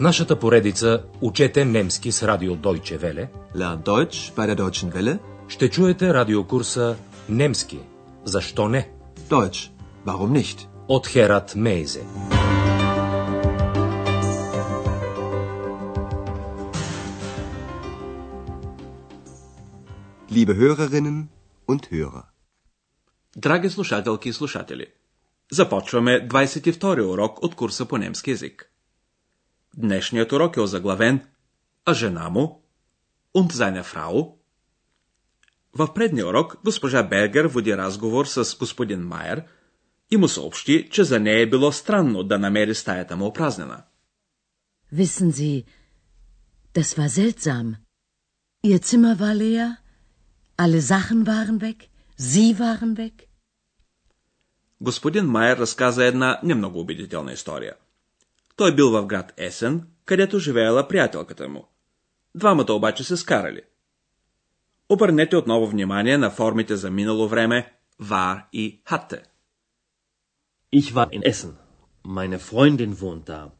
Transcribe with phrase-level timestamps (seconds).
[0.00, 5.18] В нашата поредица Учете немски с радио Deutsche Welle Lern Deutsch bei der Deutschen Welle.
[5.48, 6.96] ще чуете радиокурса
[7.28, 7.78] Немски.
[8.24, 8.88] Защо не?
[9.28, 9.70] Deutsch.
[10.06, 10.66] Warum nicht?
[10.88, 12.04] От Херат Мейзе.
[20.30, 21.28] Liebe Hörerinnen
[21.68, 22.24] und Hörer.
[23.36, 24.86] Драги слушателки и слушатели,
[25.50, 28.69] започваме 22 урок от курса по немски язик.
[29.76, 31.20] Днешният урок е озаглавен
[31.84, 32.62] А жена му
[33.34, 34.34] und seine Frau.
[35.72, 39.44] В предния урок госпожа Бергер води разговор с господин Майер
[40.10, 43.82] и му съобщи, че за нея е било странно да намери стаята му опразнена.
[44.94, 45.64] Wissen Sie,
[46.74, 47.76] das war seltsam.
[48.64, 49.76] Ihr Zimmer war leer,
[50.56, 51.78] alle Sachen waren weg,
[52.18, 53.26] Sie waren weg.
[54.80, 57.74] Господин Майер разказа една не много убедителна история.
[58.60, 61.68] Той бил в град Есен, където живеела приятелката му.
[62.34, 63.62] Двамата обаче се скарали.
[64.88, 69.22] Обърнете отново внимание на формите за минало време war и hatte.
[70.74, 71.52] Ich war in Essen.
[72.04, 73.50] Meine Freundin wohnt da.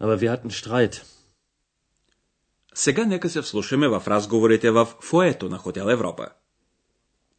[0.00, 1.04] Aber wir hatten Streit.
[2.74, 6.28] Сега нека се вслушаме в разговорите в фоето на Хотел Европа.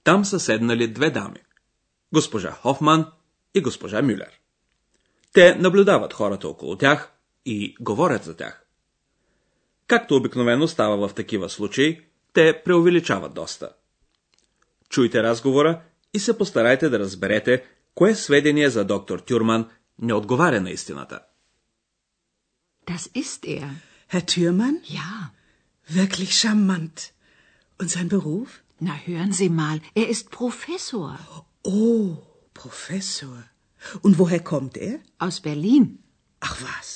[0.04, 1.39] Там са седнали две дами.
[2.14, 3.11] Госпожа Хофман
[3.54, 4.39] и госпожа Мюлер.
[5.34, 7.12] Те наблюдават хората около тях
[7.46, 8.66] и говорят за тях.
[9.88, 12.02] Както обикновено става в такива случаи,
[12.34, 13.70] те преувеличават доста.
[14.90, 15.82] Чуйте разговора
[16.14, 17.64] и се постарайте да разберете,
[17.96, 19.70] кое сведение за доктор Тюрман
[20.00, 21.20] не отговаря на истината.
[22.88, 23.70] Das ist er.
[24.14, 24.78] Herr Thürmann?
[25.00, 25.32] Ja.
[26.00, 26.98] Wirklich charmant.
[27.80, 28.50] Und sein Beruf?
[28.88, 31.20] Na, hören Sie mal, er ist Professor.
[31.64, 32.18] Oh,
[32.54, 33.38] Professor.
[34.05, 34.95] Und woher kommt er?
[35.19, 35.84] Aus Berlin.
[36.41, 36.89] Ach was,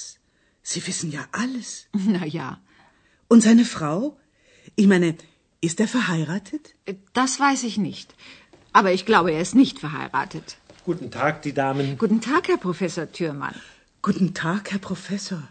[0.70, 1.68] Sie wissen ja alles.
[1.92, 2.48] Na ja,
[3.28, 3.98] Und seine Frau?
[4.76, 5.08] Ich meine,
[5.60, 6.64] ist er verheiratet?
[7.12, 8.14] das weiß ich nicht.
[8.72, 10.56] Aber ich glaube, er ist nicht verheiratet.
[10.84, 11.98] Guten Tag, die Damen.
[11.98, 13.56] Guten Tag, Herr Professor Thürmann.
[14.02, 15.42] Guten Tag, Herr Professor.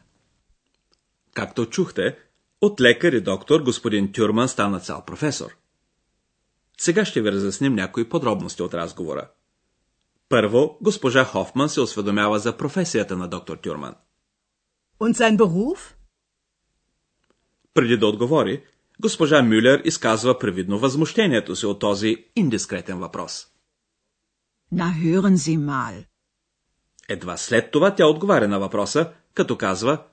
[1.33, 2.17] Както чухте,
[2.61, 5.51] от лекар и доктор господин Тюрман стана цял професор.
[6.79, 9.29] Сега ще ви разясним някои подробности от разговора.
[10.32, 13.94] Първо, госпожа Хофман се осведомява за професията на доктор Тюрман.
[15.00, 15.94] Und sein Beruf?
[17.74, 18.64] Преди да отговори,
[19.00, 23.46] госпожа Мюлер изказва привидно възмущението си от този индискретен въпрос.
[24.74, 26.04] Na, hören Sie mal.
[27.08, 30.04] Едва след това тя отговаря на въпроса, като казва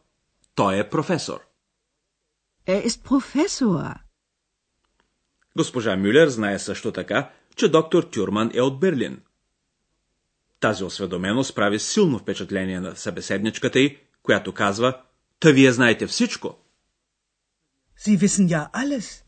[0.56, 1.40] «Той е професор».
[2.68, 3.96] Er ist Professor.
[5.58, 9.22] Госпожа Мюлер знае също така, че доктор Тюрман е от Берлин.
[10.60, 15.02] Тази осведоменост прави силно впечатление на събеседничката й, която казва
[15.40, 16.58] «Та вие знаете всичко».
[18.00, 19.24] Sie wissen ja alles.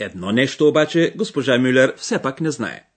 [0.00, 2.90] Едно нещо обаче госпожа Мюлер все пак не знае.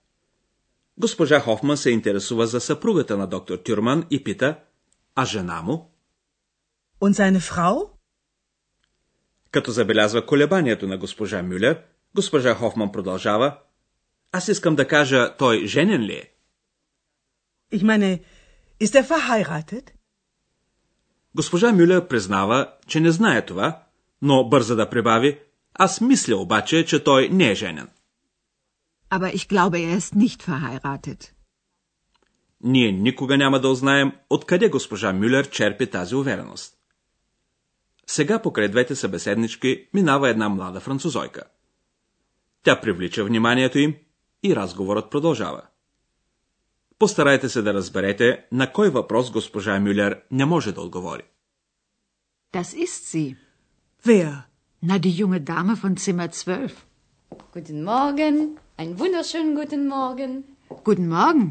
[0.98, 4.58] Госпожа Хофман се интересува за съпругата на доктор Тюрман и пита,
[5.14, 5.94] а жена му?
[7.00, 7.88] Und seine Frau?
[9.50, 11.82] Като забелязва колебанието на госпожа Мюлер,
[12.14, 13.58] госпожа Хофман продължава,
[14.32, 16.34] аз искам да кажа, той женен ли е?
[17.70, 18.20] Ich meine,
[18.78, 19.92] ist er verheiratet?
[21.34, 23.82] Госпожа Мюлер признава, че не знае това,
[24.22, 25.38] но бърза да прибави,
[25.74, 27.88] аз мисля обаче, че той не е женен.
[29.10, 31.32] Aber ich glaube, er ist nicht verheiratet.
[32.60, 36.74] Ние никога няма да узнаем откъде госпожа Мюлер черпи тази увереност.
[38.06, 41.42] Сега покрай двете събеседнички минава една млада французойка.
[42.62, 43.94] Тя привлича вниманието им
[44.42, 45.62] и разговорът продължава.
[46.99, 51.23] Постарайте се да разберете на кой въпрос госпожа Мюлер не може да отговори.
[52.53, 53.35] Das ist sie.
[54.05, 54.31] Wer?
[54.81, 56.85] Na, die junge Dame von Zimmer 12.
[57.55, 58.37] Guten Morgen,
[58.77, 60.31] einen wunderschönen guten Morgen.
[60.87, 61.47] Guten Morgen.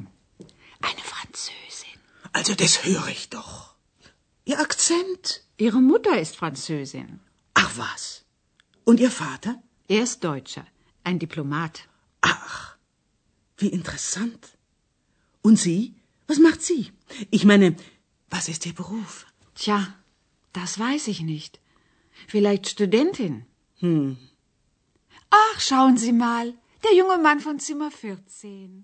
[0.88, 1.98] Eine Französin.
[2.38, 3.74] Also das höre ich doch.
[4.50, 5.24] Ihr Akzent?
[5.66, 7.20] Ihre Mutter ist Französin.
[7.62, 8.02] Ach was.
[8.88, 9.52] Und Ihr Vater?
[9.88, 10.66] Er ist Deutscher,
[11.08, 11.74] ein Diplomat.
[12.20, 12.76] Ach,
[13.58, 14.42] wie interessant.
[15.49, 15.81] Und Sie?
[16.29, 16.83] Was macht sie?
[17.37, 17.67] Ich meine,
[18.35, 19.13] was ist Ihr Beruf?
[19.61, 19.79] Tja,
[20.57, 21.53] das weiß ich nicht.
[22.33, 23.35] Vielleicht Studentin.
[23.83, 24.17] Hm.
[25.43, 26.47] Ach, schauen Sie mal,
[26.83, 28.83] der junge Mann von Zimmer 14.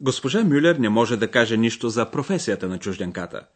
[0.00, 3.46] Госпожа Мюлер не може да каже нищо за професията на чужденката.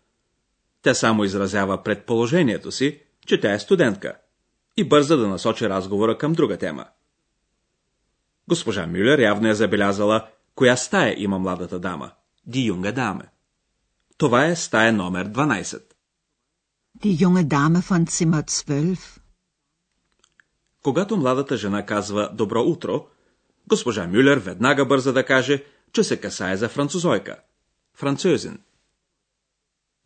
[0.83, 4.17] Тя само изразява предположението си, че тя е студентка
[4.77, 6.85] и бърза да насочи разговора към друга тема.
[8.49, 12.11] Госпожа Мюлер явно е забелязала коя стая има младата дама–
[12.47, 13.25] Ди Юнга Даме.
[14.19, 15.83] Това е стая номер 12.
[17.03, 19.21] Die junge Dame von Zimmer 12.
[20.83, 23.07] Когато младата жена казва добро утро,
[23.67, 27.37] госпожа Мюлер веднага бърза да каже, че се касае за французойка.
[27.95, 28.59] Французин.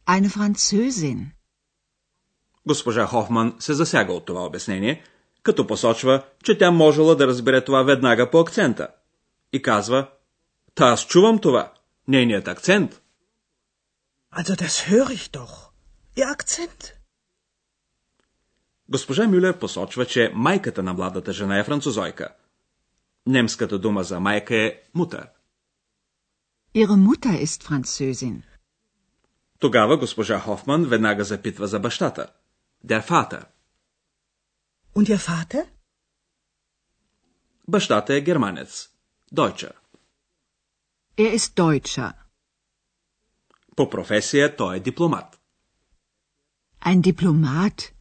[0.07, 1.27] Eine Französin.
[2.67, 5.03] Госпожа Хофман се засяга от това обяснение,
[5.43, 8.89] като посочва, че тя можела да разбере това веднага по акцента.
[9.53, 10.09] И казва,
[10.77, 11.73] та аз чувам това,
[12.09, 13.03] нейният акцент.
[14.37, 15.55] Also das höre ich doch.
[16.17, 16.93] Ihr Akzent.
[18.89, 22.29] Госпожа Мюлер посочва, че майката на младата жена е французойка.
[23.27, 25.29] Немската дума за майка е мутър.
[26.75, 28.43] Ihre Mutter ist Französin.
[29.59, 32.27] Тогава госпожа Хофман веднага запитва за бащата.
[32.87, 33.45] Der Vater.
[34.97, 35.67] Und Ihr Vater?
[37.69, 38.89] Бащата е германец.
[39.35, 39.73] Deutscher.
[41.19, 42.13] Er ist Deutscher.
[43.77, 45.41] По професия той е дипломат.
[46.85, 47.93] Ein Diplomat.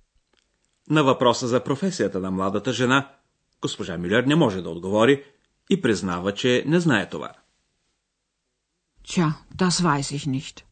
[0.90, 3.16] На въпроса за професията на младата жена,
[3.62, 5.24] госпожа Мюлер не може да отговори
[5.70, 7.34] и признава, че не знае това.
[9.04, 10.64] Tja, das weiß ich nicht.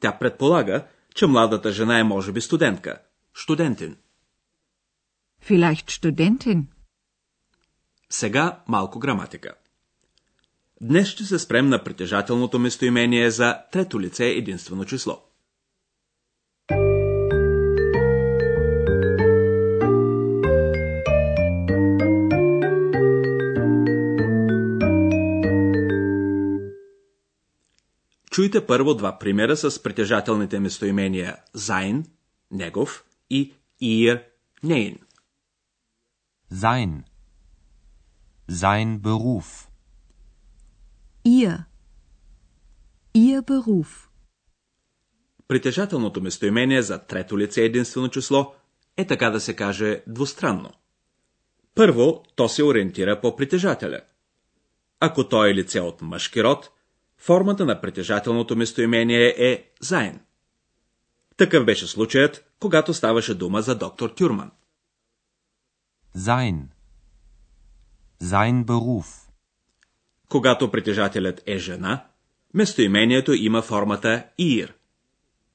[0.00, 3.02] Тя предполага, че младата жена е може би студентка.
[3.34, 3.96] Студентин.
[5.42, 6.64] Vielleicht Studentin.
[8.10, 9.54] Сега малко граматика.
[10.82, 15.22] Днес ще се спрем на притежателното местоимение за трето лице единствено число.
[28.30, 32.04] Чуйте първо два примера с притежателните местоимения sein,
[32.50, 34.22] негов и ihr,
[34.64, 34.98] nein.
[36.52, 37.02] Sein.
[38.50, 39.69] Sein Beruf.
[41.24, 41.58] Ihr.
[43.14, 44.08] Ihr Beruf.
[45.48, 48.54] Притежателното местоимение за трето лице единствено число
[48.96, 50.70] е така да се каже двустранно.
[51.74, 54.00] Първо, то се ориентира по притежателя.
[55.00, 56.70] Ако той е лице от мъжки род,
[57.18, 60.20] формата на притежателното местоимение е заин.
[61.36, 64.50] Такъв беше случаят, когато ставаше дума за доктор Тюрман.
[66.16, 66.62] Sein.
[68.22, 69.29] Sein Beruf.
[70.30, 72.04] Когато притежателят е жена,
[72.54, 74.74] местоимението има формата ир.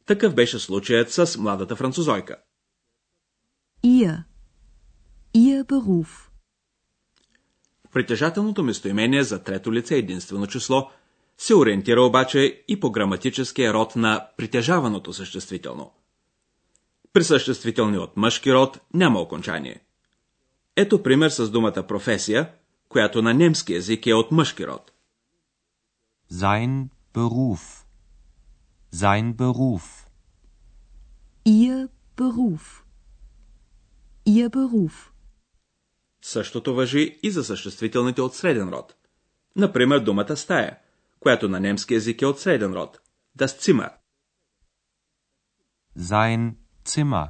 [0.05, 2.37] Такъв беше случаят с младата французойка.
[3.85, 4.23] Ihr.
[5.35, 6.07] Ihr Beruf.
[7.91, 10.91] Притежателното местоимение за трето лице единствено число
[11.37, 15.91] се ориентира обаче и по граматическия род на притежаваното съществително.
[17.13, 19.79] При съществителни от мъжки род няма окончание.
[20.75, 22.49] Ето пример с думата професия,
[22.95, 24.91] която на немски език е от мъжки род.
[26.31, 27.85] Sein Beruf.
[28.93, 30.07] Sein Beruf.
[31.45, 32.83] Ihr Beruf.
[34.27, 35.09] Ihr Beruf.
[36.21, 38.95] Същото въжи и за съществителните от среден род.
[39.55, 40.79] Например, думата стая,
[41.19, 42.99] която на немски език е от среден род.
[43.39, 43.91] Das Zimmer.
[45.97, 46.55] Sein
[46.85, 47.27] Zimmer.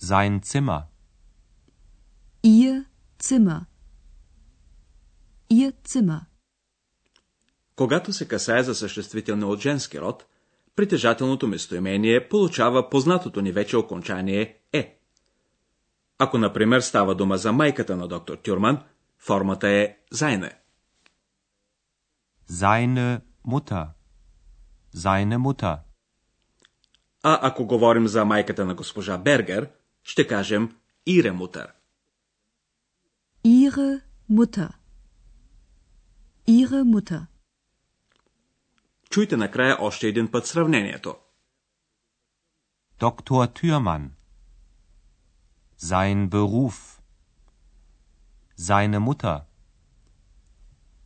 [0.00, 0.82] Sein Zimmer.
[2.44, 2.84] Ihr
[3.22, 3.73] Zimmer.
[5.54, 6.20] Ihr Zimmer.
[7.76, 10.26] Когато се касае за съществителни от женски род,
[10.76, 15.00] притежателното местоимение получава познатото ни вече окончание е.
[16.18, 18.82] Ако, например, става дума за майката на доктор Тюрман,
[19.18, 20.58] формата е зайне.
[22.50, 23.88] Seine Mutter.
[24.96, 25.78] Seine Mutter.
[27.22, 29.70] А ако говорим за майката на госпожа Бергер,
[30.02, 31.72] ще кажем ире мутър.
[33.44, 34.83] Ihre Mutter.
[36.47, 37.27] Ihre Mutter.
[39.09, 41.15] Чуйте накрая още един път сравнението.
[42.99, 43.47] Dr.
[43.59, 44.09] Thürmann.
[45.77, 47.01] Sein Beruf.
[48.57, 49.37] Seine Mutter.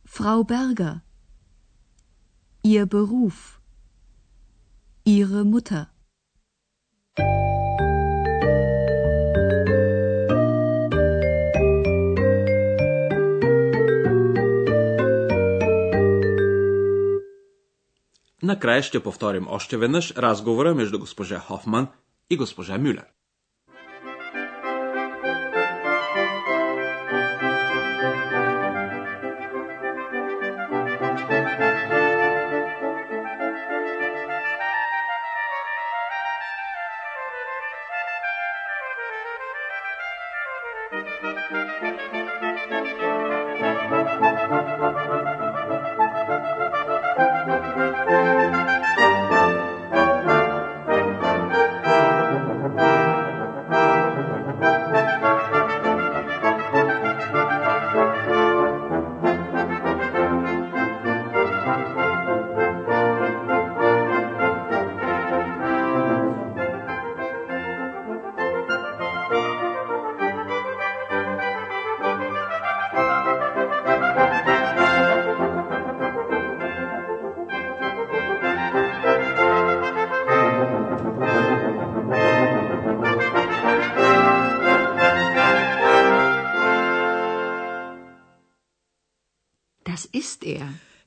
[0.04, 0.94] Frau Berger.
[2.64, 3.60] Ihr Beruf.
[5.06, 5.84] Ihre Mutter.
[18.49, 21.87] накрая ще повторим още веднъж разговора между госпожа Хофман
[22.29, 23.05] и госпожа Мюлер.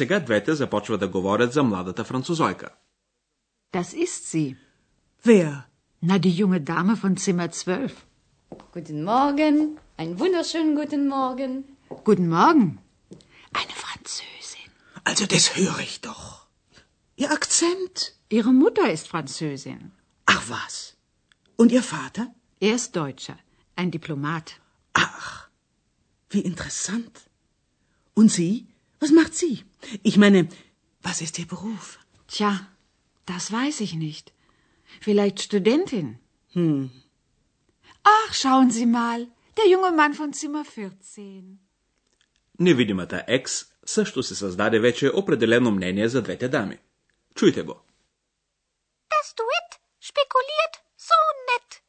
[0.00, 2.68] Сега двете започват да говорят за младата французойка.
[3.72, 4.56] Das ist sie.
[5.24, 5.52] Wer?
[6.02, 8.06] Na, die junge Dame von Zimmer 12.
[8.74, 9.78] Guten Morgen.
[9.98, 11.52] Einen wunderschönen guten Morgen.
[12.08, 12.78] Guten Morgen.
[13.60, 14.70] Eine Französin.
[15.04, 16.46] Also das höre ich doch.
[17.16, 17.96] Ihr Akzent.
[18.28, 19.92] Ihre Mutter ist Französin.
[20.26, 20.96] Ach was.
[21.56, 22.24] Und Ihr Vater?
[22.60, 23.38] Er ist Deutscher.
[23.76, 24.60] Ein Diplomat.
[24.94, 25.48] Ach,
[26.30, 27.14] wie interessant.
[28.14, 28.66] Und Sie?
[29.00, 29.54] Was macht sie?
[30.02, 30.48] Ich meine,
[31.02, 31.98] was ist Ihr Beruf?
[32.28, 32.52] Tja,
[33.26, 34.32] das weiß ich nicht.
[35.06, 36.18] Vielleicht Studentin.
[36.54, 36.90] Hm.
[38.02, 39.20] Ach, schauen Sie mal,
[39.56, 41.58] der junge Mann von Zimmer 14.
[42.58, 46.78] Невидимата екс също се създаде вече определено мнение за двете дами.
[47.34, 47.74] Чуйте го.
[49.12, 49.72] Das Duett
[50.10, 50.74] spekuliert
[51.08, 51.18] so
[51.48, 51.80] nett.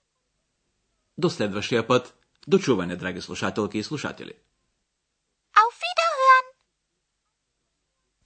[1.17, 2.13] До следващия път.
[2.47, 4.33] До чуване, драги слушателки и слушатели.